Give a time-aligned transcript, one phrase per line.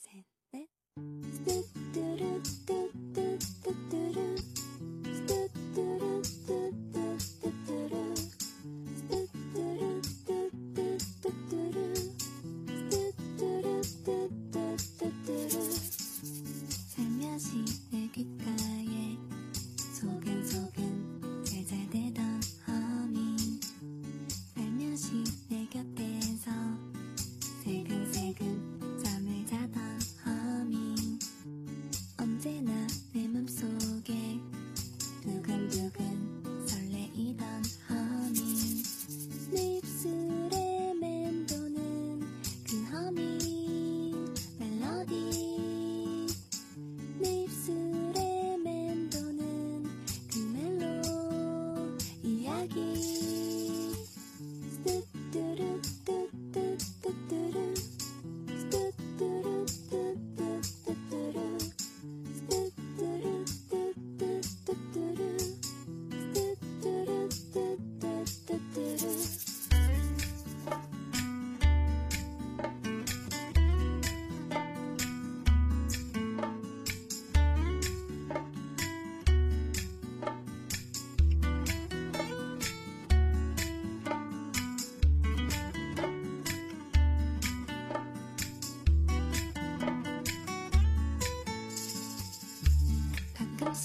[0.00, 0.18] せ
[0.58, 1.29] ん。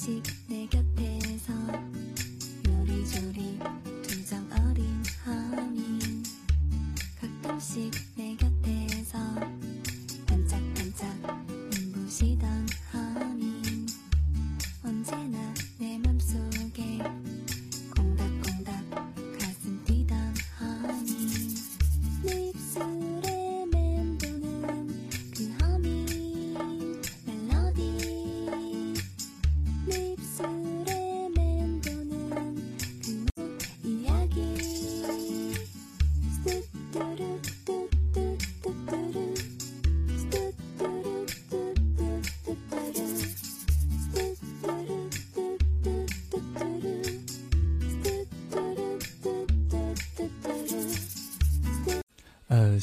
[0.05, 1.14] 가끔씩 내 곁에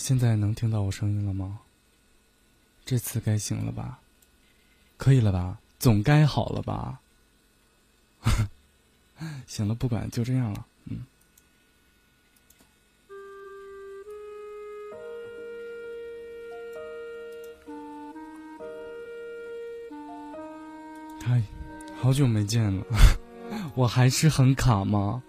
[0.02, 1.60] 现在能听到我声音了吗？
[2.84, 4.00] 这次该行了吧？
[4.96, 5.60] 可以了吧？
[5.78, 6.99] 总该好了吧？
[9.46, 10.66] 行了，不管，就这样了。
[10.87, 11.06] 嗯。
[21.25, 21.40] 嗨，
[21.96, 22.84] 好久没见了，
[23.76, 25.22] 我还是很卡吗？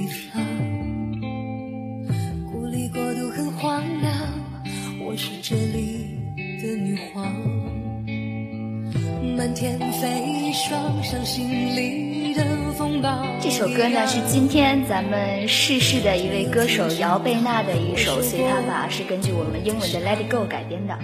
[0.00, 0.42] 地方。
[2.50, 4.14] 孤立过度很荒凉，
[5.04, 7.30] 我是这里的女皇。
[9.36, 12.42] 满天飞霜，伤心里的
[12.78, 13.26] 风暴。
[13.42, 20.98] 这首歌呢是今天咱们逝世的一位歌手姚贝娜的一首《随他吧》，是根据我们英文的《Let It Go》改编的。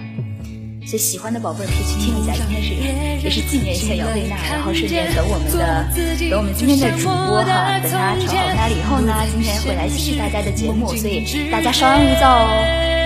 [0.87, 2.73] 所以喜欢的宝贝儿可以去听一下，今天是
[3.21, 5.85] 也是纪念一下姚贝娜，然后顺便等我们的
[6.29, 12.96] 等我们今天的主播哈，等他调好麦了以后呢，今天会来继续大家的节目，所以大家稍安勿躁哦。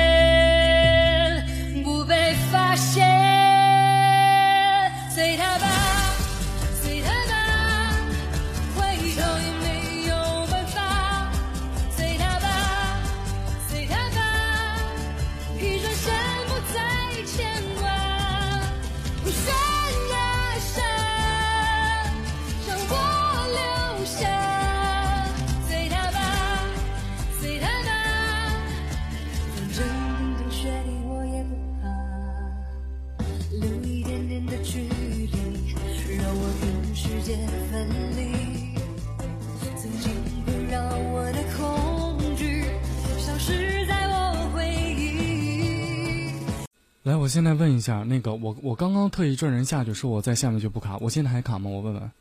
[47.32, 51.70] 现在问一下，那个我我刚刚特意拽人下去，说我在下面就不卡，我现在还卡吗？
[51.70, 52.12] 我问问。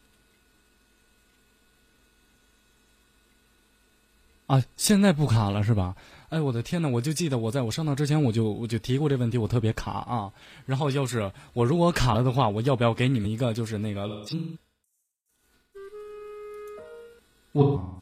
[4.47, 5.97] 啊，现在不卡了是吧？
[6.29, 10.33] 哎，我的天呐，我就记得我在我上当之前，我就我就提过这问题，我特别卡啊。
[10.65, 14.25] 然后要是我如果卡了的话，我要不要给你们一个就是那个
[17.53, 18.01] 我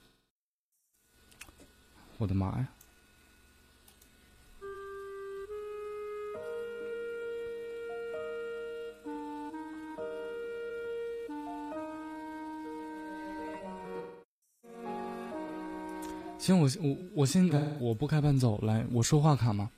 [2.19, 2.69] 我的妈呀！
[16.39, 19.71] 行，我我我先开，我不开伴奏，来，我说话卡吗？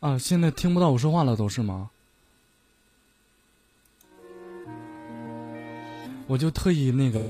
[0.00, 1.90] 啊，现在听不到我说话了，都是吗？
[6.28, 7.20] 我就特意那个，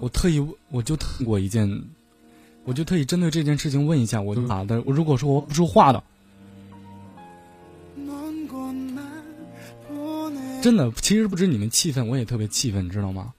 [0.00, 1.84] 我特意我就特过一件，
[2.64, 6.02] 我就特意针对这件事情问一下，我就打的，如果说我不说话的。
[10.62, 13.34] 真的，其实不止你们气愤，我也特别气愤，你知道吗？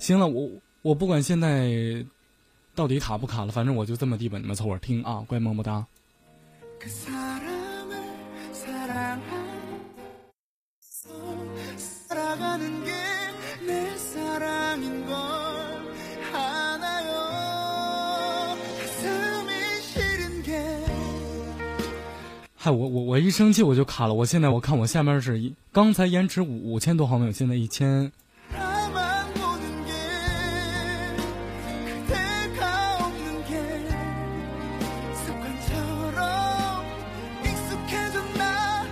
[0.00, 0.50] 行了，我
[0.82, 2.04] 我不管现在
[2.74, 5.86] 到底卡不卡了，反正我就这么地吧，你们凑合听啊，乖么么哒。
[22.70, 24.14] 我我我一生气我就卡了。
[24.14, 28.10] 我现在我看我下面是一刚才延迟五五千多毫秒现在一千。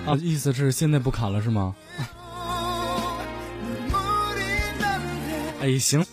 [0.07, 1.75] 啊意思是现在不卡了是吗？
[5.61, 6.05] 哎行。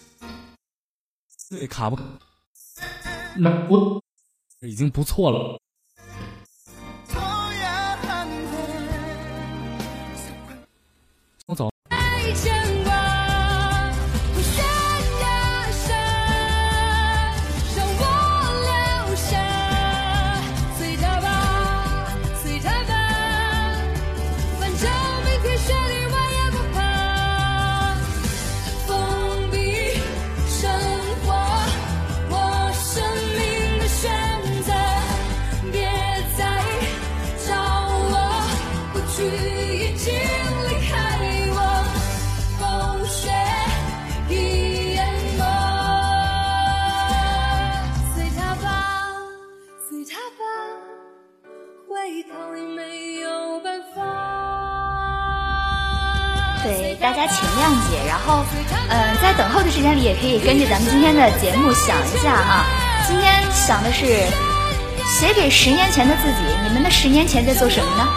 [1.51, 1.99] 那卡不
[3.37, 4.01] 那我
[4.61, 5.59] 已经不错了。
[39.23, 39.27] 雨
[39.85, 40.91] 已经离开
[41.55, 41.57] 我，
[42.59, 42.61] 风
[43.07, 43.31] 雪
[44.29, 44.31] 已
[44.95, 44.97] 淹
[45.37, 45.41] 没。
[48.13, 48.65] 随他吧，
[49.89, 50.41] 随他吧，
[51.87, 52.29] 回头
[52.75, 54.01] 没有办法。
[56.63, 57.99] 对大家请谅解。
[58.07, 58.43] 然后，
[58.89, 62.65] 嗯，在等候的时间里，也可以根据咱们今天的节目想一下啊。
[63.07, 64.05] 今天想的是
[65.07, 68.07] 写给十年前的自己，你们的十年前在做什么呢？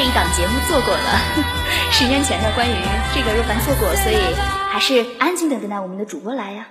[0.00, 1.20] 一档节目做过了，
[1.90, 2.74] 十年前的关于
[3.14, 4.16] 这个若凡做过，所以
[4.70, 6.66] 还是安静的等待我们的主播来呀。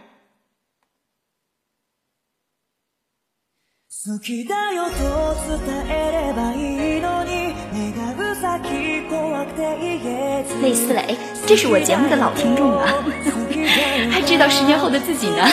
[4.08, 5.34] 好きだよと
[5.66, 11.18] 伝えればいいのに願う先怖くて言えず类似了，哎，
[11.48, 12.86] 这是我節目的老聽眾啊，
[14.12, 15.44] 還知道十年後的自己呢。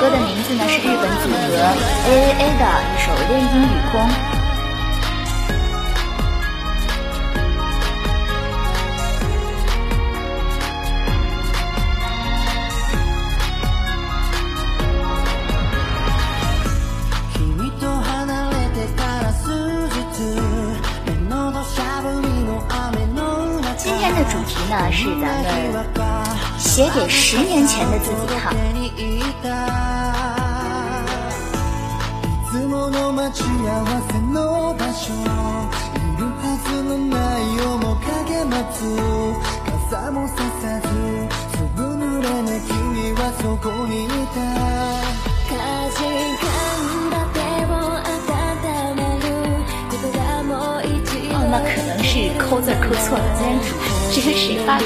[0.00, 1.36] 歌的名字呢是日本组合
[2.08, 4.00] AAA 的一首《恋音雨空》。
[17.34, 19.44] 君と離れてから数
[19.90, 19.94] 日
[21.06, 24.32] 目の土砂降りの雨の中今天的主
[24.70, 25.99] 題呢是咱們
[26.70, 28.50] 寫給十年前的自己哈。
[28.52, 29.44] 手に入った
[32.22, 33.48] いつもの待ち合
[33.82, 35.16] わせの場所い
[36.18, 38.76] るはずのない面影待つ
[39.90, 40.88] 傘もささず
[41.56, 42.70] ずぶ濡れな君
[43.14, 44.36] はそこにいた
[45.48, 45.52] か
[45.92, 45.96] じ
[46.40, 46.44] か
[46.82, 47.36] んだ手
[47.66, 48.08] を温
[48.96, 49.24] める
[49.90, 50.50] 言葉も
[50.82, 50.86] 一
[51.32, 53.66] 哦，那可能是抠字儿抠錯了，今天主
[54.12, 54.82] 这是谁發的？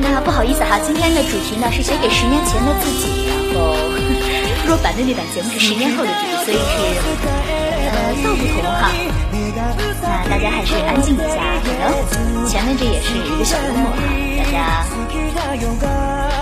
[0.00, 3.76] 那不好意思哈，今天的主题呢是写给十年前的自己，然后
[4.66, 6.76] 若凡的那档节目是十年后的自己，所以是
[7.88, 8.90] 呃道不同哈。
[10.02, 13.96] 那大家还是安静一下，可能前面这也是一个小幽默哈，
[14.38, 14.86] 大家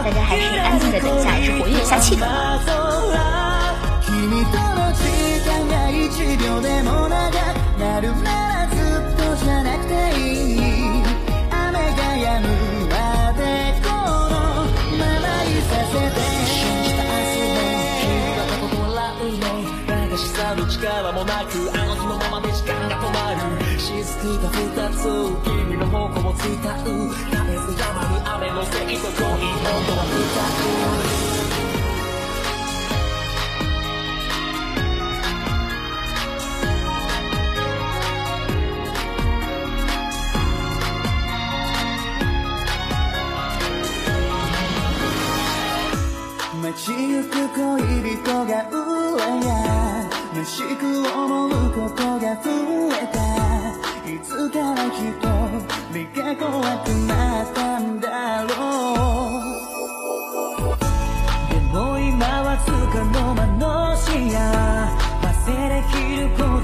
[0.04, 2.60] 大家还是安静的等一下，也是活跃一下气氛嘛。
[20.80, 23.40] 力もなくあの日のままで時間が止まる
[23.78, 25.04] 雫が二つ
[25.45, 29.40] 君の方向を伝う絶えず山に雨のせいと恋本
[29.87, 30.12] 当は二
[30.52, 31.16] つ
[46.62, 47.80] 街行く恋
[48.16, 49.75] 人がうらや
[50.37, 52.50] 虚しく思うことが増
[52.93, 53.16] えた。
[54.07, 55.02] いつから人
[55.90, 58.49] 目が怖くなったんだろ
[60.71, 60.76] う。
[61.49, 64.37] でも今はつかの間の視野。
[65.23, 65.25] 忘
[65.71, 66.55] れきること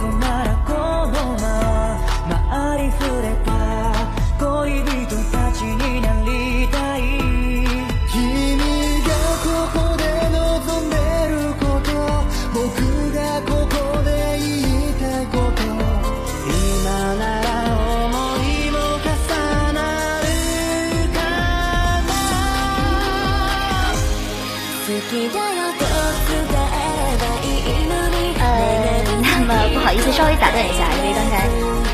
[30.31, 31.48] 微打断一下，因为刚才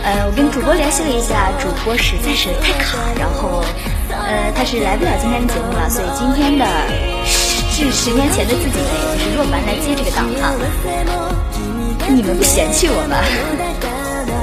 [0.04, 3.63] 呃我跟主播联系了一下，主播实在是太卡，然后
[4.12, 6.66] 呃他是来不了今天的节目了，所以今天的
[7.25, 10.54] 是十年前的自己呢，也就是若凡来接这个档哈。
[12.10, 13.24] 你们不嫌弃我吧？
[13.58, 13.88] だか
[14.28, 14.36] ら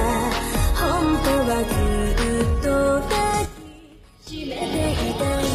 [0.75, 0.82] 本
[1.23, 1.70] 当はず
[2.42, 2.66] っと
[3.09, 3.12] 抱
[4.25, 5.47] きしめていたい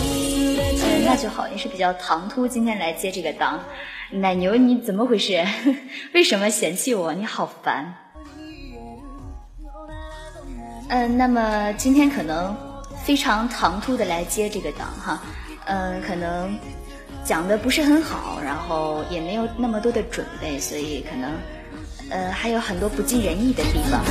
[0.79, 3.59] 呃，那就好，也是比较唐突，今天来接这个档。
[4.11, 5.43] 奶牛，你怎么回事？
[6.13, 7.13] 为什么嫌弃我？
[7.13, 7.95] 你好烦。
[10.90, 12.54] 嗯、那么今天可能
[13.04, 15.22] 非常唐突的来接这个档哈，
[15.66, 16.58] 嗯、可能
[17.24, 21.32] 讲的不是很好，然后也没有那么多的准备，所以可能
[22.10, 24.10] 呃还有很多不尽人意的地方哈。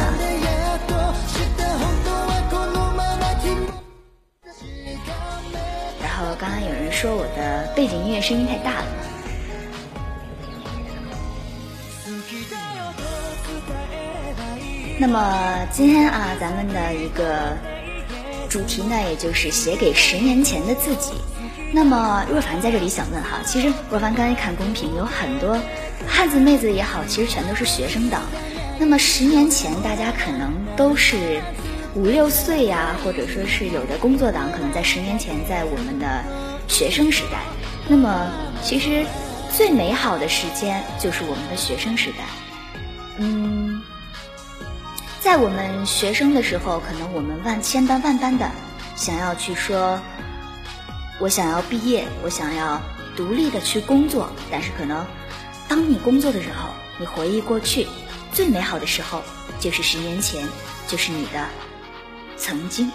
[6.20, 9.09] 后刚刚有人说我的背景音乐声音太大了。
[15.02, 17.58] 那么今天啊，咱们的一个
[18.50, 21.14] 主题呢，也就是写给十年前的自己。
[21.72, 25.58] 那么若凡在这里想问哈，其实若凡刚才看公屏，有很多
[26.06, 28.24] 汉子妹子也好，其实全都是学生党。
[28.78, 31.42] 那么十年前，大家可能都是
[31.96, 36.24] 五六岁呀，或者说是有的工作党，可能在十年前在我们的
[36.68, 37.40] 学生时代。
[37.88, 38.28] 那么
[38.62, 39.06] 其实
[39.56, 42.26] 最美好的时间就是我们的学生时代。
[43.22, 43.69] 嗯，
[45.30, 48.50] 在我们学生的时候，可能我们万千般万般的
[48.96, 50.02] 想要去说，
[51.20, 52.82] 我想要毕业，我想要
[53.16, 54.28] 独立的去工作。
[54.50, 55.06] 但是可能
[55.68, 57.88] 当你工作的时候，你回忆过去，
[58.34, 59.22] 最美好的时候
[59.60, 60.44] 就是十年前，
[60.88, 61.46] 就是你的
[62.36, 62.92] 曾经。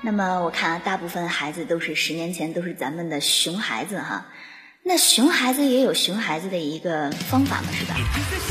[0.00, 4.24] 那么我看，大部分孩子都是十年前都是咱们的熊孩子哈。
[4.88, 7.96] 那熊孩子也有熊孩子的一个方法嘛，是吧？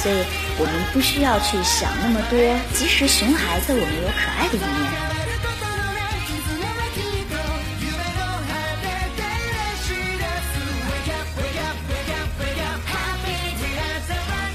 [0.04, 0.16] 所以
[0.60, 2.38] 我们不需要去想那么多，
[2.74, 4.92] 即使熊孩子，我们有可爱的一面。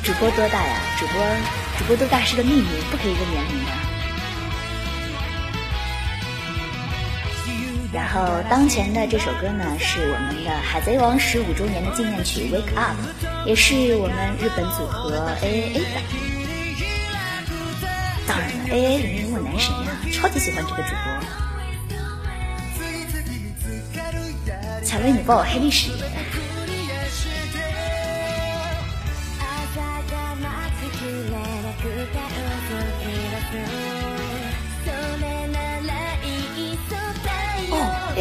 [0.05, 0.77] 主播多大呀？
[0.99, 1.25] 主播
[1.79, 3.80] 主播多大是个秘密，不可以问年龄的。
[7.93, 12.97] 然后当前的这首歌呢，是我们的《海贼王》十五周年的纪念曲《Wake Up》，
[13.47, 15.81] 也是我们日本组合 AAA 的。
[18.29, 21.05] 当然了，AA 里面有我男神呀，超级喜欢这个主播。
[24.85, 25.91] 巧薇，你报我黑历史。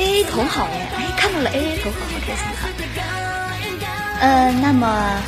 [0.09, 2.67] ，AA 头好哎，哎，看到了 AA 头好，好开心哈。
[4.19, 5.21] 呃，那么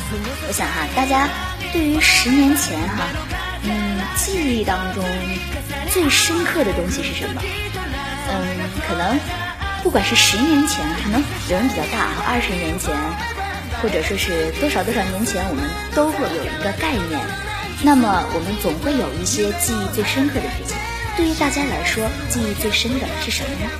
[0.48, 1.28] 我想哈，大家
[1.72, 3.06] 对于十年前哈，
[3.62, 5.04] 嗯，记忆当中
[5.92, 7.40] 最深刻的东西是什么？
[8.28, 9.18] 嗯，可能
[9.84, 12.92] 不管是十年前，可能人比较大哈，二十年前，
[13.80, 15.64] 或者说是多少多少年前，我们
[15.94, 17.20] 都会有一个概念。
[17.84, 20.76] 那么我们总会有一些记忆最深刻的事情。
[21.16, 23.70] 对于大家来说，记忆最深的是什么呢？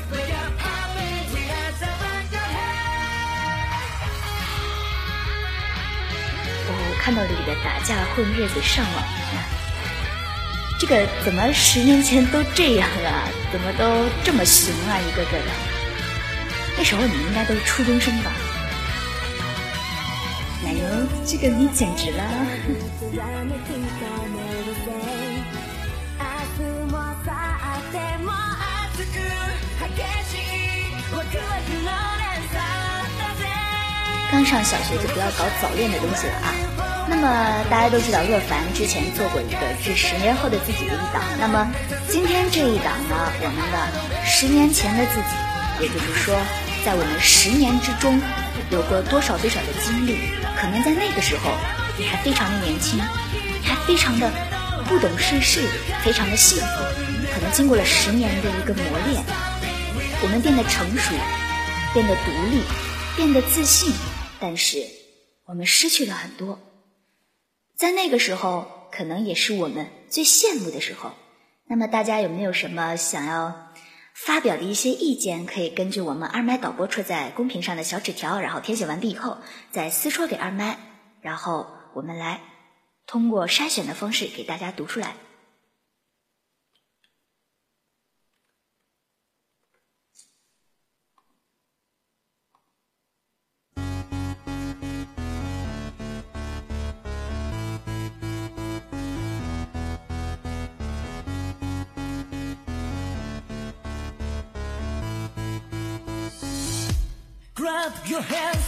[7.03, 9.05] 看到这里的打架混日子上网，
[10.79, 13.27] 这个怎么十年前都这样啊？
[13.51, 15.01] 怎么都这么熊啊？
[15.01, 15.51] 一个个的。
[16.79, 18.31] 那时候你们应该都是初中生吧？
[20.62, 20.79] 奶油，
[21.27, 22.23] 这个你简直了！
[34.31, 36.55] 刚上小学就不要搞早恋的东西了啊！
[37.12, 41.22] 那么大家都知道，若凡之前做过一个致十年后的自己的一档。
[41.38, 41.70] 那么
[42.09, 46.35] 今天这一档呢，我们的十年前的自己，也就是说，
[46.87, 48.18] 在我们十年之中
[48.70, 50.16] 有过多少多少的经历，
[50.57, 51.53] 可能在那个时候
[51.98, 52.98] 你还非常的年轻，
[53.62, 54.33] 还非常的
[54.88, 55.68] 不懂世事，
[56.03, 56.83] 非常的幸福。
[57.35, 59.22] 可能经过了十年的一个磨练，
[60.22, 61.14] 我们变得成熟，
[61.92, 62.62] 变得独立，
[63.16, 63.92] 变得自信。
[64.40, 64.79] 但是
[65.44, 66.59] 我们失去了很多，
[67.83, 71.11] 在那个时候，可能也是我们最羡慕的时候。
[71.66, 73.73] 那么大家有没有什么想要
[74.14, 75.45] 发表的一些意见？
[75.45, 79.38] 可以根据我们二麦导播戳在公屏上的小纸条，然后填写完毕以后，
[79.73, 80.79] 再私戳给二麦，
[81.23, 82.40] 然后我们来
[83.05, 85.16] 通过筛选的方式给大家读出来。
[107.62, 108.59] Grab your hands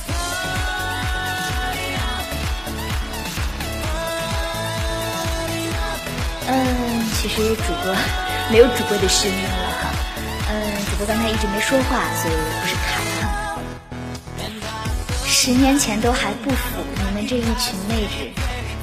[6.46, 7.92] 嗯，其实主播
[8.52, 9.48] 没有主播的声音了
[9.82, 9.90] 哈。
[10.48, 10.54] 嗯，
[10.88, 13.58] 主播刚才一直没说话，所以不是卡了。
[15.26, 18.30] 十年前都还不服，你们这一群妹纸，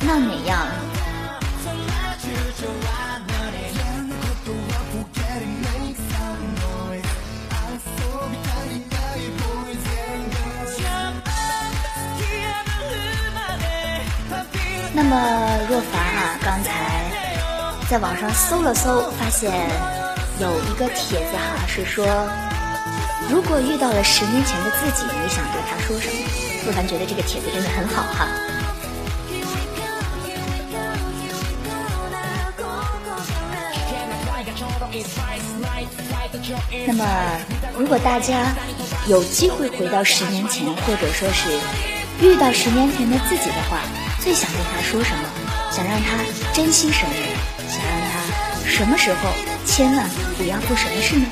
[0.01, 0.67] 那哪样？
[15.11, 16.71] 么若凡啊，刚才
[17.89, 19.51] 在网上搜了搜，发现
[20.39, 22.05] 有一个帖子哈，是说
[23.29, 26.13] 如果遇到了十年前的自己，你想对他说什么？
[26.65, 28.25] 若凡觉得这个帖子真的很好哈。
[36.87, 37.05] 那么，
[37.77, 38.53] 如果大家
[39.07, 41.49] 有机会回到十年前，或者说是
[42.25, 43.79] 遇到十年前的自己的话，
[44.21, 45.23] 最想对他说什么？
[45.71, 46.17] 想让他
[46.53, 47.13] 珍惜什么？
[47.67, 49.29] 想让他什么时候
[49.65, 50.07] 千万
[50.37, 51.25] 不要做什么事呢？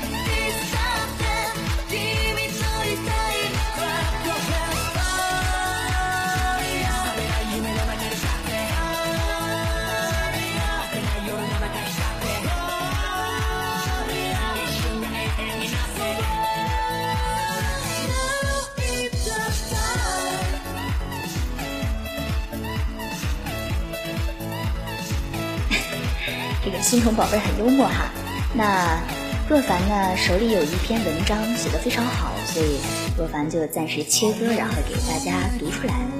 [27.00, 28.12] 这个新宠宝贝很幽默哈。
[28.54, 29.00] 那
[29.48, 32.78] 若凡呢手里有一篇文章写的非常好，所以
[33.16, 36.10] 若凡就暂时切歌，然后给大家读出来了。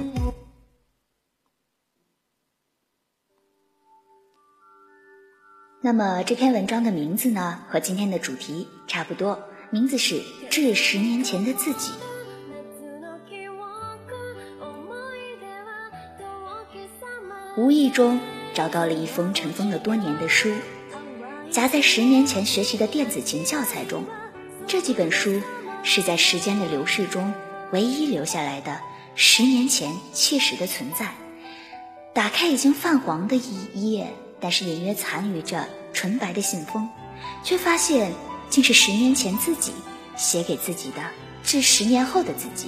[5.83, 9.39] 那么这篇文章的名字呢和今天的主题差不多，
[9.69, 10.15] 名字是
[10.49, 11.91] 《致十年前的自己》。
[17.57, 18.17] 无意中
[18.53, 20.53] 找到了一封尘封了多年的书，
[21.49, 24.03] 夹在十年前学习的电子琴教材中。
[24.67, 25.41] 这几本书
[25.83, 27.33] 是在时间的流逝中
[27.71, 28.79] 唯一留下来的
[29.15, 31.13] 十年前切实的存在。
[32.13, 34.07] 打开已经泛黄的一页，
[34.39, 36.89] 但是隐约残余着纯白的信封，
[37.43, 38.11] 却发现
[38.49, 39.71] 竟是十年前自己
[40.17, 41.01] 写给自己的
[41.43, 42.67] 致十年后的自己。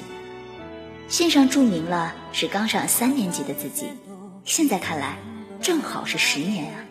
[1.10, 3.88] 信上注明了是刚上三年级的自己。
[4.46, 5.17] 现在看来，
[5.63, 6.84] 正好是十年啊！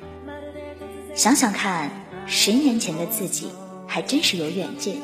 [1.14, 1.90] 想想看，
[2.26, 3.50] 十年前的自己
[3.86, 4.96] 还真是有远见，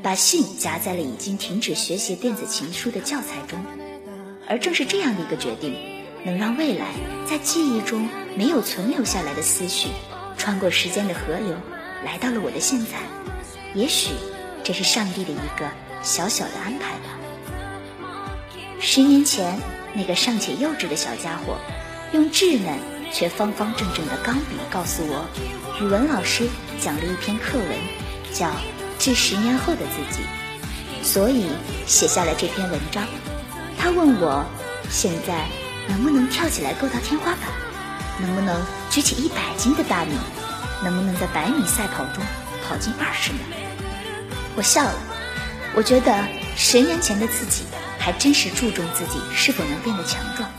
[0.00, 3.58] 把信夹在了已经停止学习电子琴书的教材中。
[4.48, 5.74] 而正是这样的一个决定，
[6.24, 6.86] 能让未来
[7.28, 9.88] 在记忆中没有存留下来的思绪，
[10.38, 11.56] 穿过时间的河流，
[12.04, 13.00] 来到了我的现在。
[13.74, 14.12] 也许，
[14.62, 15.68] 这是上帝的一个
[16.04, 17.18] 小小的安排吧。
[18.78, 19.58] 十年前。
[19.94, 21.58] 那个尚且幼稚的小家伙，
[22.12, 22.78] 用稚嫩
[23.10, 25.26] 却方方正正的钢笔告诉我，
[25.80, 26.46] 语文老师
[26.78, 27.68] 讲了一篇课文，
[28.34, 28.46] 叫
[28.98, 30.22] 《致十年后的自己》，
[31.04, 31.48] 所以
[31.86, 33.02] 写下了这篇文章。
[33.78, 34.44] 他问我，
[34.90, 35.46] 现在
[35.88, 37.40] 能不能跳起来够到天花板？
[38.20, 40.12] 能不能举起一百斤的大米？
[40.84, 42.22] 能不能在百米赛跑中
[42.68, 43.40] 跑进二十秒？
[44.54, 44.94] 我笑了，
[45.74, 46.14] 我觉得
[46.56, 47.64] 十年前的自己。
[47.98, 50.50] 还真是注重自己是否能变得强壮，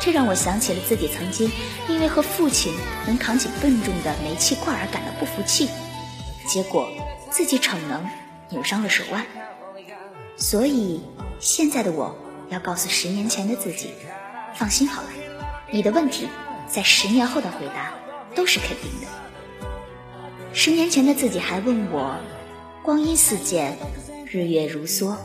[0.00, 1.50] 这让我想起了自己曾经
[1.88, 2.74] 因为和父亲
[3.06, 5.68] 能扛起笨重的煤气罐而感到不服气，
[6.46, 6.88] 结果
[7.30, 8.06] 自己逞能
[8.50, 9.24] 扭伤了手腕。
[10.36, 11.00] 所以
[11.38, 12.14] 现在的我
[12.50, 13.94] 要告诉十年前的自己：
[14.54, 15.08] 放心好了，
[15.70, 16.28] 你的问题
[16.68, 17.94] 在十年后的回答
[18.34, 19.06] 都是肯定的。
[20.52, 22.14] 十年前的自己还问我：
[22.82, 23.76] 光阴似箭，
[24.26, 25.16] 日月如梭。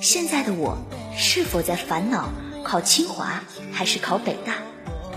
[0.00, 0.76] 现在的我
[1.16, 2.28] 是否在烦恼
[2.64, 4.54] 考清华还是考北大？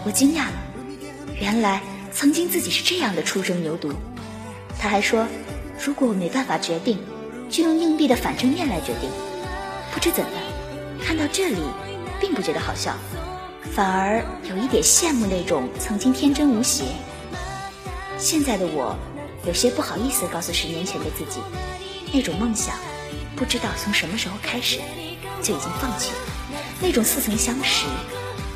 [0.04, 0.54] 我惊讶了，
[1.40, 1.82] 原来
[2.12, 3.94] 曾经自己是这样的初生牛犊。
[4.78, 5.26] 他还说，
[5.84, 7.00] 如果我没办法决定，
[7.50, 9.10] 就用硬币的反正面来决定。
[9.94, 11.62] 不知怎的，看到这里，
[12.20, 12.94] 并不觉得好笑，
[13.74, 16.84] 反而有一点羡慕那种曾经天真无邪。
[18.18, 18.96] 现在的我，
[19.48, 21.40] 有些不好意思告诉十年前的自己，
[22.14, 22.76] 那种梦想。
[23.36, 24.80] 不知道从什么时候开始
[25.44, 26.18] 就已经放弃了
[26.80, 27.86] 那种似曾相识，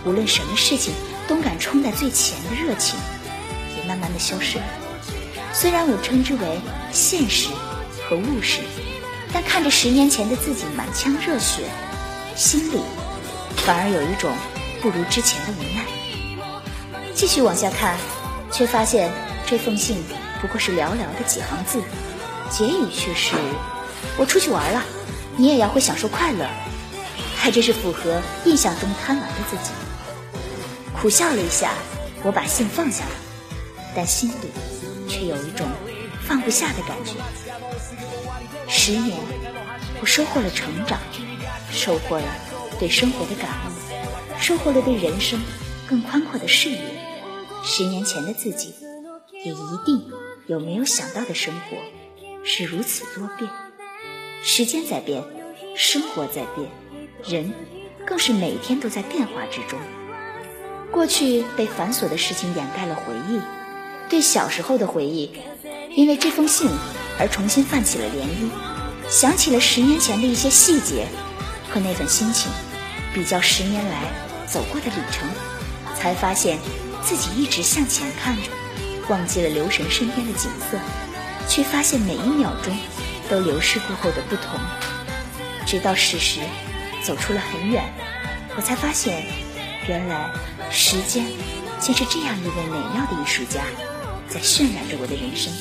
[0.05, 0.93] 无论什么事情
[1.27, 2.99] 都敢冲在最前的热情，
[3.77, 4.63] 也慢慢的消失了。
[5.53, 7.49] 虽然我称之为现实
[8.07, 8.60] 和务实，
[9.34, 11.63] 但看着十年前的自己满腔热血，
[12.36, 12.79] 心里
[13.57, 14.31] 反而有一种
[14.81, 15.84] 不如之前的无奈。
[17.13, 17.97] 继续往下看，
[18.51, 19.12] 却发现
[19.45, 19.97] 这封信
[20.41, 21.81] 不过是寥寥的几行字，
[22.49, 23.36] 结语却是。
[24.17, 24.84] 我出去玩了，
[25.38, 26.47] 你也要会享受快乐，
[27.41, 29.71] 还真是符合印象中贪玩的自己。
[30.93, 31.73] 苦笑了一下，
[32.23, 33.12] 我把信放下了，
[33.95, 34.36] 但心里
[35.10, 35.67] 却有一种
[36.21, 37.13] 放不下的感觉。
[38.69, 39.17] 十年，
[39.99, 40.99] 我收获了成长，
[41.71, 42.25] 收获了
[42.80, 45.41] 对生活的感悟，收获了对人生
[45.89, 46.77] 更宽阔的视野。
[47.63, 48.75] 十年前的自己，
[49.43, 50.08] 也一定
[50.45, 51.77] 有没有想到的生活
[52.45, 53.49] 是如此多变。
[54.43, 55.23] 时间在变，
[55.75, 56.69] 生活在变，
[57.27, 57.53] 人
[58.05, 59.79] 更是每天都在变化之中。
[60.91, 63.39] 过去被繁琐的事情掩盖了回忆，
[64.10, 65.31] 对小时候的回忆，
[65.95, 66.69] 因为这封信
[67.19, 68.49] 而重新泛起了涟漪，
[69.10, 71.07] 想起了十年前的一些细节
[71.69, 72.51] 和那份心情，
[73.13, 74.03] 比较十年来
[74.45, 75.29] 走过的旅程，
[75.95, 76.60] 才发现
[77.01, 78.43] 自己一直向前看着，
[79.07, 80.77] 忘记了留神身边的景色，
[81.47, 82.75] 却发现每一秒钟
[83.29, 84.60] 都流逝过后的不同，
[85.65, 86.41] 直到事实
[87.03, 87.83] 走出了很远，
[88.55, 89.25] 我才发现，
[89.87, 90.29] 原来
[90.69, 91.25] 时间
[91.79, 93.61] 竟是这样一位美妙的艺术家，
[94.29, 95.51] 在渲染着我的人生。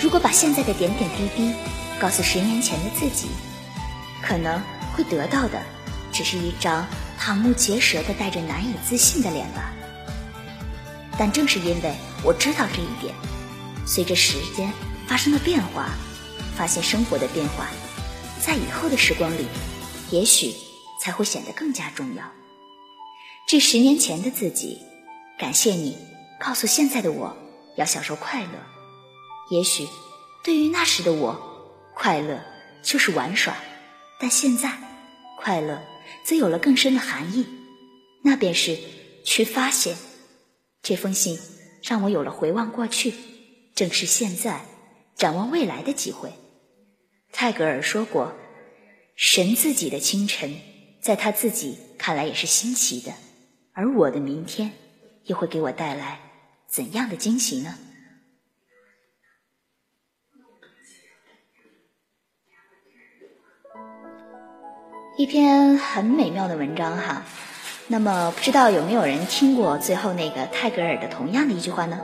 [0.00, 1.52] 如果把现在的点点滴滴
[2.00, 3.28] 告诉十年前的自己，
[4.22, 4.60] 可能
[4.94, 5.60] 会得到的
[6.12, 6.86] 只是一张
[7.20, 9.72] 瞠目结舌的、带着难以自信的脸吧。
[11.18, 13.14] 但正是因为我知道这一点，
[13.84, 14.72] 随着时间
[15.06, 15.90] 发生了变化，
[16.56, 17.66] 发现生活的变化，
[18.40, 19.46] 在以后的时光里，
[20.10, 20.52] 也许
[21.00, 22.24] 才会显得更加重要。
[23.48, 24.78] 致十年前的自己，
[25.38, 25.96] 感谢你
[26.38, 27.36] 告诉现在的我
[27.76, 28.50] 要享受快乐。
[29.50, 29.86] 也许
[30.44, 31.36] 对于那时的我，
[31.94, 32.40] 快乐
[32.82, 33.56] 就是玩耍，
[34.20, 34.72] 但现在
[35.38, 35.82] 快乐
[36.24, 37.46] 则有了更深的含义，
[38.22, 38.78] 那便是
[39.24, 39.96] 去发现。
[40.82, 41.38] 这封信
[41.82, 43.12] 让我有了回望过去，
[43.74, 44.64] 正是现在
[45.16, 46.32] 展望未来的机会。
[47.32, 48.32] 泰戈尔说过
[49.22, 50.56] ：“神自己的清晨，
[50.98, 53.12] 在他自己看来也是新奇的，
[53.74, 54.72] 而我的明天
[55.24, 56.18] 又会给我带来
[56.66, 57.78] 怎样的惊喜呢？”
[65.18, 67.22] 一篇很美妙的文章哈。
[67.88, 72.00] 那么，不知道有没有人听过最后那个泰戈尔的同样的一句话呢？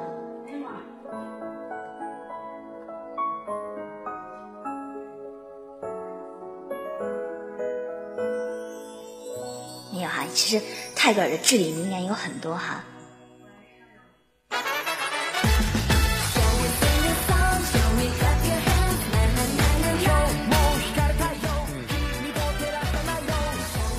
[10.37, 10.62] 其实
[10.94, 12.85] 泰戈尔的至理名言有很多哈。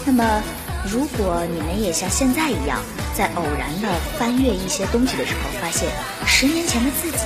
[0.05, 0.43] 那么。
[0.89, 2.81] 如果你们也像现在一样，
[3.13, 5.89] 在偶然的翻阅一些东西的时候，发现
[6.25, 7.17] 十年前的自己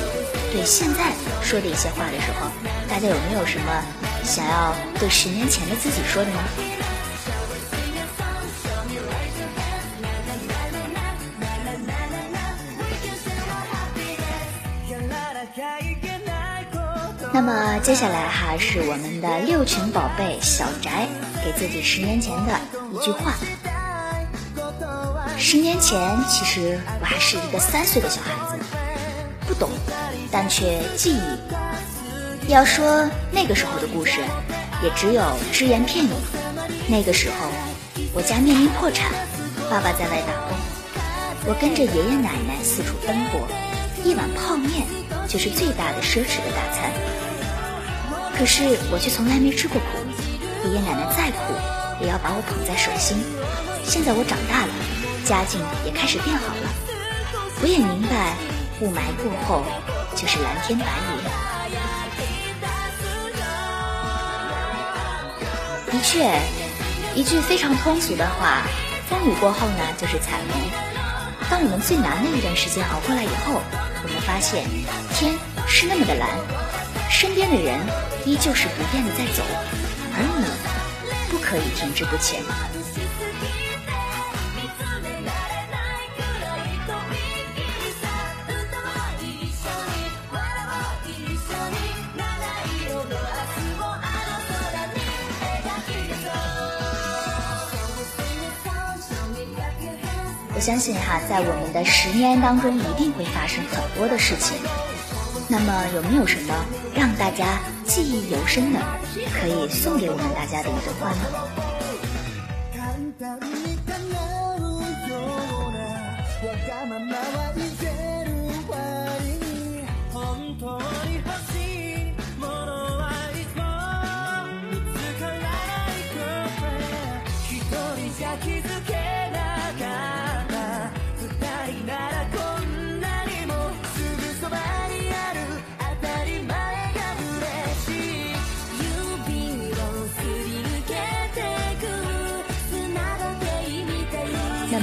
[0.52, 1.12] 对现在
[1.44, 2.50] 说的一些话的时候，
[2.90, 3.84] 大家有没有什么
[4.24, 6.40] 想要对十年前的自己说的呢？
[17.34, 21.08] 那么接下来哈是我们的六群宝贝小宅
[21.44, 22.60] 给自己十年前的
[22.94, 23.34] 一句话。
[25.38, 25.98] 十年前，
[26.30, 28.64] 其实我还是一个三岁的小孩子，
[29.48, 29.70] 不懂，
[30.30, 32.52] 但却记忆。
[32.52, 34.20] 要说那个时候的故事，
[34.84, 36.10] 也只有只言片语。
[36.88, 37.48] 那个时候，
[38.14, 39.10] 我家面临破产，
[39.70, 40.58] 爸爸在外打工，
[41.48, 43.40] 我跟着爷爷奶奶四处奔波，
[44.04, 44.86] 一碗泡面
[45.28, 46.92] 就是最大的奢侈的大餐。
[48.42, 49.86] 可是我却从来没吃过苦，
[50.68, 51.54] 爷爷奶奶再苦
[52.02, 53.16] 也要把我捧在手心。
[53.84, 54.74] 现在我长大了，
[55.24, 56.74] 家境也开始变好了，
[57.62, 58.34] 我也明白
[58.82, 59.62] 雾霾过后
[60.18, 61.22] 就是蓝天白云。
[65.94, 66.26] 的确，
[67.14, 68.66] 一句非常通俗的话，
[69.08, 70.60] 风雨过后呢就是彩虹。
[71.48, 73.62] 当我们最难的一段时间熬过来以后，
[74.02, 74.66] 我们发现
[75.14, 75.32] 天
[75.68, 76.28] 是那么的蓝，
[77.12, 77.78] 身边的人
[78.26, 79.44] 依旧是不变的在走，
[80.16, 80.46] 而你
[81.30, 82.42] 不可以停滞不前。
[100.54, 104.58] 我相信哈，在我们的十年当中，一定会发生很多的事情。
[105.48, 106.54] 那么，有没有什么
[107.02, 108.80] 让大家记忆犹深的，
[109.34, 111.22] 可以送给我们大家的一段话呢？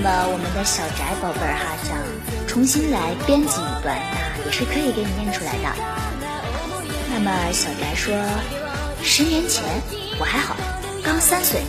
[0.00, 1.98] 那么我们的小宅宝贝儿哈，想
[2.46, 3.98] 重新来编辑一段，
[4.38, 5.66] 那也是可以给你念出来的。
[7.10, 8.14] 那么小宅说，
[9.02, 9.64] 十年前
[10.20, 10.54] 我还好，
[11.02, 11.62] 刚三岁，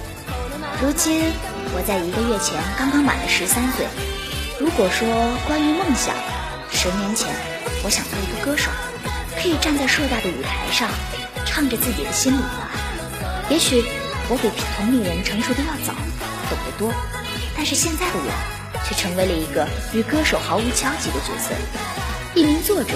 [0.80, 1.34] 如今
[1.74, 3.88] 我在一个月前刚刚满了十三岁。
[4.60, 5.10] 如果说
[5.48, 6.14] 关于梦想，
[6.70, 7.34] 十年前，
[7.84, 8.70] 我想做一个歌手，
[9.42, 10.88] 可以站在硕大的舞台上，
[11.48, 12.70] 唱着自己的心里话。
[13.50, 13.84] 也许
[14.30, 15.98] 我比同龄人成熟的要早，
[16.46, 16.94] 懂得多，
[17.62, 18.32] 但是现在的我，
[18.88, 21.54] 却成为了一个与歌手毫无交集的角色。
[22.34, 22.94] 一名作者，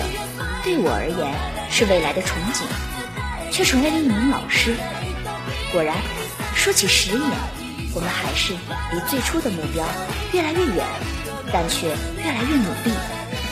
[0.63, 1.35] 对我而言
[1.69, 2.63] 是未来的憧憬，
[3.51, 4.73] 却成为了一名老师。
[5.73, 5.97] 果然，
[6.55, 7.29] 说起十年，
[7.93, 8.53] 我们还是
[8.93, 9.85] 离最初的目标
[10.31, 10.85] 越来越远，
[11.51, 11.87] 但却
[12.23, 12.93] 越来越努力，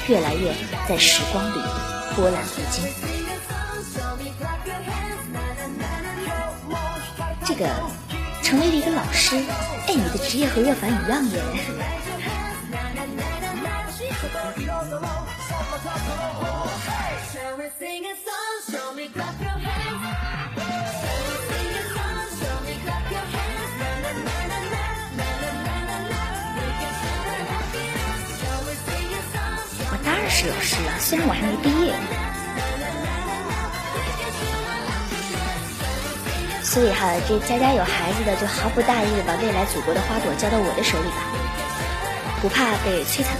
[0.08, 0.56] 越来越
[0.88, 1.62] 在时光里
[2.16, 2.88] 波澜不惊。
[7.44, 7.68] 这个
[8.52, 9.38] 成为了一个老师。
[9.88, 11.42] 哎，你的职业和若凡一样耶。
[29.90, 32.31] 我当然是老师了，虽然我还没毕业。
[36.72, 41.28] 所以哈，这家家有孩子的就毫不大意的把未来祖国的花朵交到我的手里吧，
[42.42, 43.36] 不怕被摧残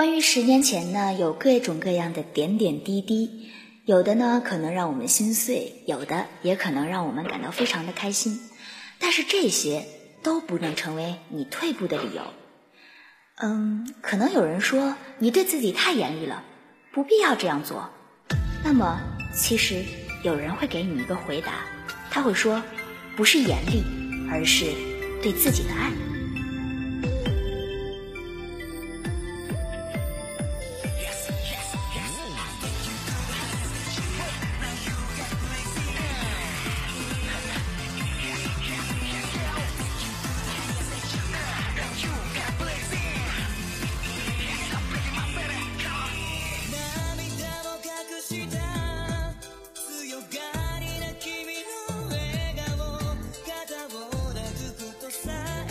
[0.00, 3.50] 关于十年前呢，有各种各样的点点滴滴，
[3.84, 8.40] 有的呢可能让我们心碎，有的也可能让我们感到非常的开心，
[8.98, 9.84] 但是这些
[10.22, 12.22] 都不能成为你退步的理由。
[13.42, 16.44] 嗯，可能有人说你对自己太严厉了，
[16.94, 17.90] 不必要这样做。
[18.64, 18.98] 那么，
[19.34, 19.84] 其实
[20.24, 21.66] 有人会给你一个回答，
[22.10, 22.62] 他会说，
[23.18, 23.84] 不是严厉，
[24.30, 24.64] 而是
[25.22, 25.92] 对自己的爱。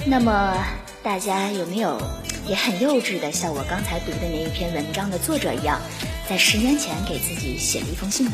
[0.09, 0.57] 那么
[1.03, 2.01] 大家有没有
[2.47, 5.79] 也很幼稚的，像我刚才读的那一篇文章的作者一样，
[6.27, 8.31] 在十年前给自己写了一封信呢？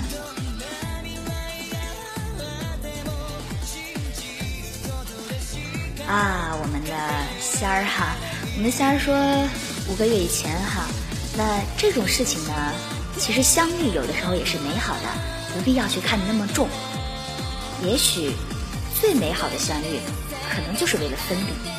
[6.08, 6.92] 啊，我们的
[7.42, 8.16] 仙儿哈，
[8.54, 9.14] 我们的仙儿说
[9.92, 10.88] 五个月以前哈，
[11.36, 12.54] 那这种事情呢，
[13.20, 15.10] 其实相遇有的时候也是美好的，
[15.54, 16.70] 不必要去看得那么重。
[17.84, 18.32] 也许
[19.02, 20.00] 最美好的相遇，
[20.56, 21.75] 可能就是为了分离。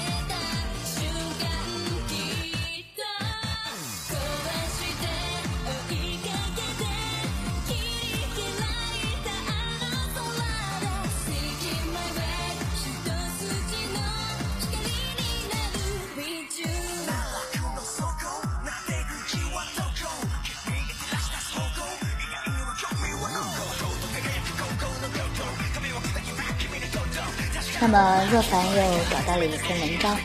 [27.97, 28.74] 么若凡又
[29.11, 30.18] 找到了一篇文章，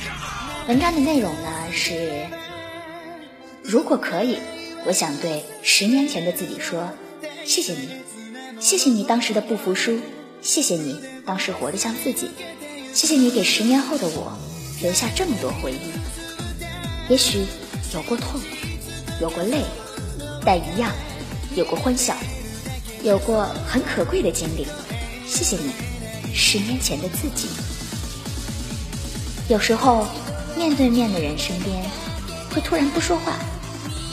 [0.67, 2.27] 文章的内容呢是：
[3.63, 4.39] 如果可以，
[4.85, 6.89] 我想对十年前的自己说，
[7.45, 7.87] 谢谢你，
[8.59, 9.97] 谢谢你当时的不服输，
[10.41, 12.31] 谢谢你当时活得像自己，
[12.93, 14.37] 谢谢你给十年后的我
[14.81, 15.93] 留下这么多回忆。
[17.09, 17.45] 也许
[17.93, 18.41] 有过痛，
[19.21, 19.63] 有过泪，
[20.43, 20.91] 但一样
[21.55, 22.17] 有过欢笑，
[23.01, 24.67] 有过很可贵的经历。
[25.25, 25.71] 谢谢你。
[26.33, 27.47] 十年前的自己，
[29.49, 30.07] 有时候
[30.55, 31.83] 面对面的人身边
[32.53, 33.37] 会突然不说话，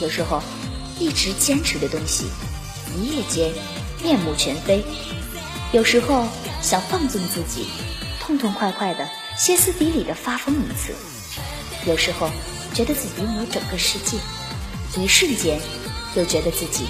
[0.01, 0.41] 有时候
[0.99, 2.25] 一直坚持的东西
[2.97, 3.51] 一夜间
[4.03, 4.83] 面目全非，
[5.71, 6.27] 有时候
[6.61, 7.67] 想放纵自己，
[8.19, 9.07] 痛痛快快的
[9.37, 10.93] 歇斯底里的发疯一次，
[11.85, 12.29] 有时候
[12.73, 14.17] 觉得自己拥有整个世界，
[15.01, 15.59] 一瞬间
[16.15, 16.85] 又觉得自己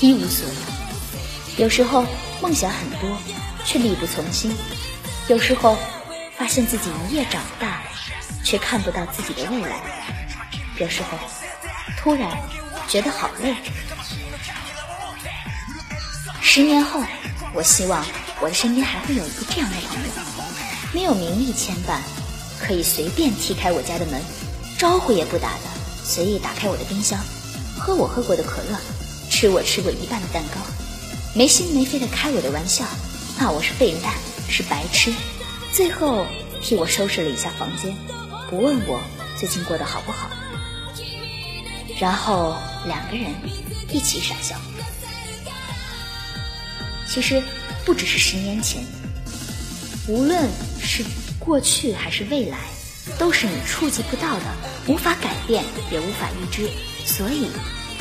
[0.00, 0.46] 一无所
[1.56, 2.04] 有，有时候
[2.40, 3.18] 梦想很多。
[3.64, 4.56] 却力不从心，
[5.28, 5.76] 有时候
[6.36, 7.82] 发现自己一夜长大，
[8.42, 9.76] 却看不到自己的未来；
[10.78, 11.18] 有时候
[11.98, 12.30] 突然
[12.88, 13.54] 觉得好累。
[16.40, 17.02] 十年后，
[17.52, 18.04] 我希望
[18.40, 20.10] 我的身边还会有一个这样的朋友，
[20.94, 21.98] 没有名利牵绊，
[22.58, 24.20] 可以随便踢开我家的门，
[24.78, 25.60] 招呼也不打的，
[26.02, 27.18] 随意打开我的冰箱，
[27.78, 28.78] 喝我喝过的可乐，
[29.28, 30.60] 吃我吃过一半的蛋糕，
[31.34, 32.86] 没心没肺的开我的玩笑。
[33.38, 34.12] 骂我是笨蛋，
[34.48, 35.14] 是白痴，
[35.72, 36.26] 最后
[36.60, 37.96] 替我收拾了一下房间，
[38.50, 39.00] 不问我
[39.38, 40.28] 最近过得好不好，
[42.00, 43.32] 然后两个人
[43.92, 44.56] 一起傻笑。
[47.08, 47.40] 其实
[47.84, 48.84] 不只是十年前，
[50.08, 51.04] 无论是
[51.38, 52.58] 过去还是未来，
[53.20, 54.44] 都是你触及不到的，
[54.88, 55.62] 无法改变
[55.92, 56.68] 也无法预知。
[57.06, 57.46] 所以，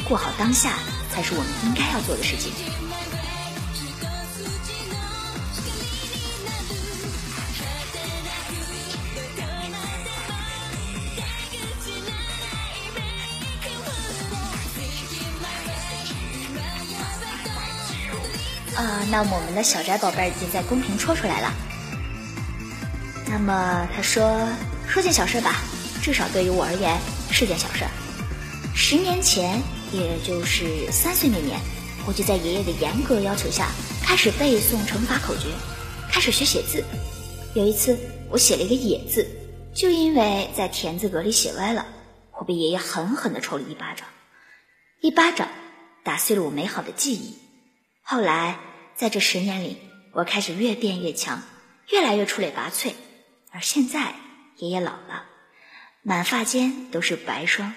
[0.08, 0.80] 过好当下
[1.14, 2.52] 才是我们应该要做的事情。
[19.10, 21.54] 那么我们的小宅宝贝儿已经在公屏戳出来了。
[23.30, 24.48] 那么他说
[24.88, 25.62] 说件小事吧，
[26.02, 26.98] 至少对于我而言
[27.32, 27.86] 是件小事。
[28.76, 31.60] 十年前，也就是三岁那年，
[32.06, 33.70] 我就在爷爷的严格要求下，
[34.04, 35.50] 开始背诵乘法口诀，
[36.12, 36.84] 开始学写字。
[37.54, 37.98] 有一次，
[38.30, 39.28] 我写了一个“野”字，
[39.74, 41.86] 就因为在田字格里写歪了，
[42.38, 44.08] 我被爷爷狠狠地抽了一巴掌，
[45.02, 45.48] 一巴掌
[46.04, 47.38] 打碎了我美好的记忆。
[48.04, 48.60] 后来，
[48.98, 49.78] 在这十年里，
[50.12, 51.44] 我开始越变越强，
[51.92, 52.94] 越来越出类拔萃。
[53.52, 54.16] 而现在，
[54.56, 55.30] 爷爷老了，
[56.02, 57.76] 满发间都是白霜，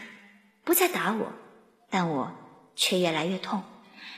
[0.65, 1.31] 不再打我，
[1.91, 2.35] 但我
[2.75, 3.63] 却越来越痛。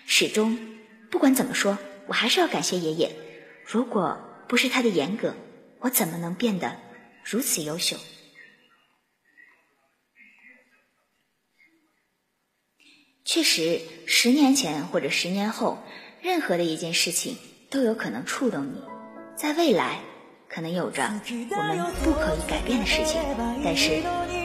[0.06, 0.78] 始终，
[1.10, 1.76] 不管怎么说，
[2.06, 3.16] 我还是要感谢爷爷。
[3.66, 5.34] 如果不是他的严格，
[5.80, 6.78] 我怎么能变得
[7.24, 7.96] 如此优秀？
[13.24, 15.82] 确实，十年前或者十年后，
[16.22, 17.36] 任何的一件事情
[17.68, 18.80] 都有可能触动你。
[19.36, 19.98] 在未来，
[20.48, 23.20] 可能有着我们不可以改变的事情，
[23.64, 24.00] 但是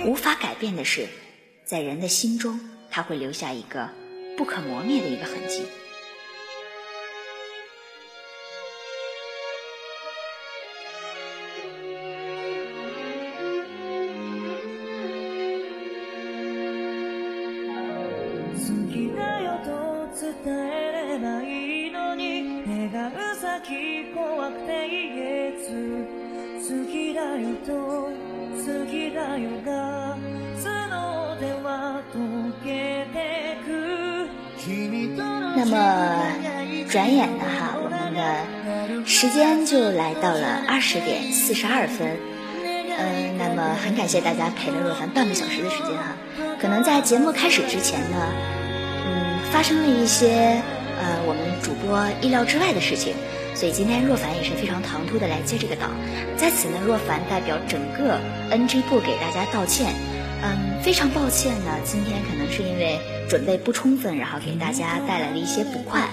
[0.07, 1.07] 无法改变的是，
[1.65, 2.59] 在人的心中，
[2.89, 3.91] 它会留下一个
[4.36, 5.67] 不可磨灭的一个痕迹。
[35.70, 36.24] 那么，
[36.89, 42.07] 转眼的哈，我们的时间就来到了二十点四十二分。
[42.99, 46.15] 嗯，那么很感谢大家陪了若凡半个小时的时间哈。
[46.59, 48.18] 可能在节目开始之前呢，
[49.05, 50.61] 嗯，发生了一些
[50.99, 53.13] 呃我们主播意料之外的事情，
[53.53, 55.91] 所以今天若凡也是非常唐突的来接这个档。
[56.38, 59.93] 在此呢，若凡代表整个 NG 部给大家道歉。
[60.39, 62.99] 嗯，非常抱歉呢，今天可能是因为
[63.30, 66.09] 准备不充分，然后给大家带来了一些不快。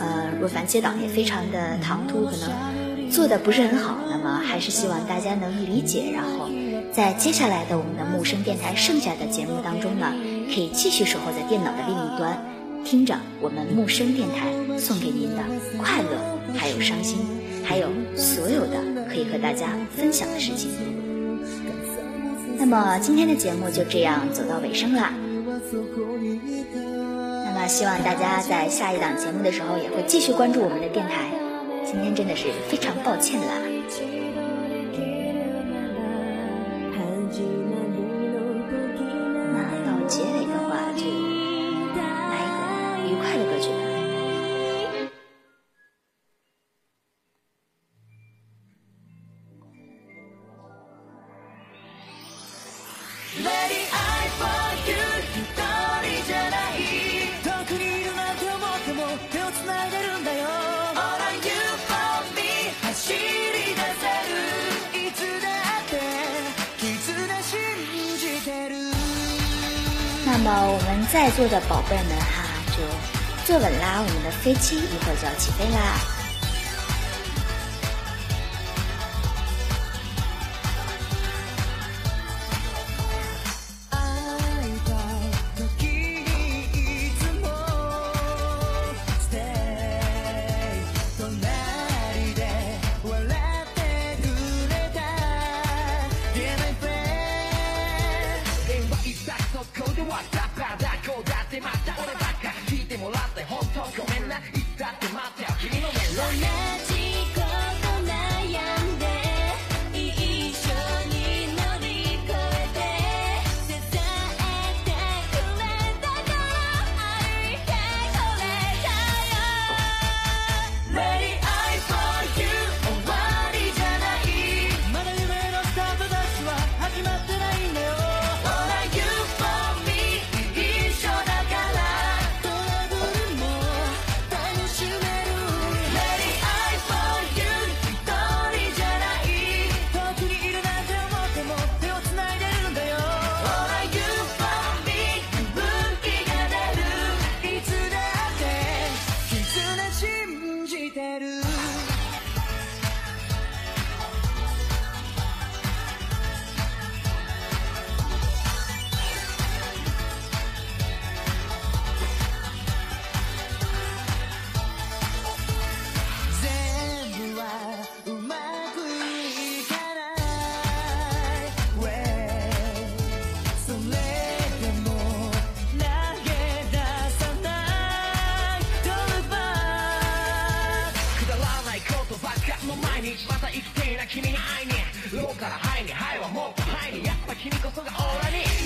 [0.00, 6.10] 呃，若凡接档也非常的唐突，可能做的不是很好，那么还是希望大家能理解。
[6.12, 6.48] 然后
[6.92, 10.12] 在接下来的我们的木生电台剩下的节目当中呢，
[10.52, 12.36] 可以继续守候在电脑的另一端，
[12.84, 15.42] 听着我们木生电台送给您的
[15.78, 17.18] 快乐，还有伤心，
[17.64, 20.70] 还有所有的可以和大家分享的事情。
[22.56, 25.12] 那么今天的节目就这样走到尾声啦。
[27.44, 31.30] 那么希望大家在下一档节目的时候也会继续关注我们的电台。
[31.84, 33.67] 今天真的是非常抱歉啦。
[71.88, 72.44] 宝贝们哈，
[72.76, 72.82] 就
[73.46, 76.17] 坐稳啦，我们的飞机一会儿就要起飞啦。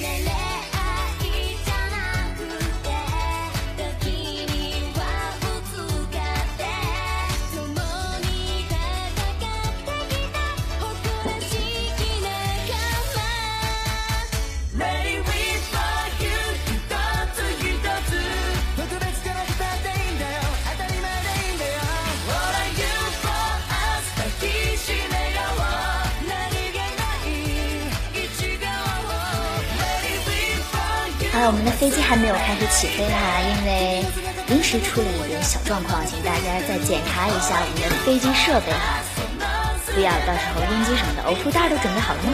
[0.01, 0.52] Nelle
[31.53, 34.03] 我们的飞机还没有开始起飞哈因为
[34.49, 39.05] 临时出了一点小状况请大家再检查一下我们的飞机设备哈。
[39.95, 42.33] 不要到时候应机什么的呕吐袋都准备好了吗？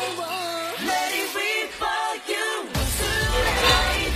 [0.00, 4.09] Let it be for you tonight.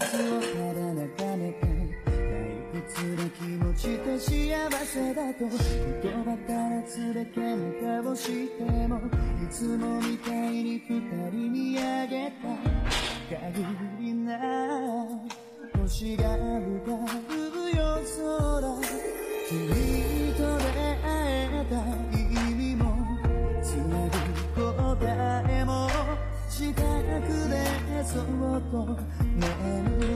[0.00, 1.66] スを肌なかめか
[2.06, 4.30] 退屈な気持ちと幸
[4.86, 12.48] せだと言葉からつれ喧嘩をしてもいつもみたいに二人見上げた
[13.30, 13.66] 限
[14.00, 15.06] りな
[15.80, 16.90] 星が浮か
[17.28, 18.60] ぶ夜空
[19.48, 22.19] 君と出会えた
[26.70, 28.96] しくれそっと
[29.36, 30.09] 眠